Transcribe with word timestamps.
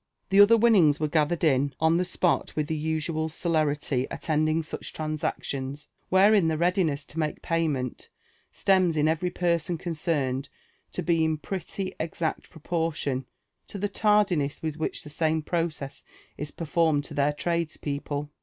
The 0.31 0.39
olher 0.39 0.59
winnings 0.59 0.99
were 0.99 1.07
gathered 1.07 1.43
in 1.43 1.75
on 1.79 1.97
the 1.97 2.05
spot 2.05 2.55
with 2.55 2.65
the 2.65 2.75
usual 2.75 3.25
JONATHAN 3.29 3.29
JEFFERSON 3.29 3.45
WHITJiAW. 3.45 3.49
«0l 3.49 3.53
celerity 3.53 4.07
attending 4.09 4.63
such 4.63 4.93
transactions, 4.93 5.89
^herein 6.11 6.47
the 6.47 6.57
readiness 6.57 7.05
to 7.05 7.19
make 7.19 7.43
payment 7.43 8.09
seems 8.51 8.97
in 8.97 9.07
every 9.07 9.29
person 9.29 9.77
concerned 9.77 10.49
to 10.93 11.03
be 11.03 11.23
in 11.23 11.37
pretty 11.37 11.93
exact 11.99 12.49
propor 12.49 12.95
tion 12.95 13.27
to 13.67 13.77
the 13.77 13.87
tardiness 13.89 14.61
witli 14.61 14.77
which 14.77 15.03
the 15.03 15.11
same 15.11 15.43
process 15.43 16.03
is 16.35 16.49
performed 16.49 17.03
to 17.03 17.21
(heir 17.21 17.31
tradespeople. 17.33 18.31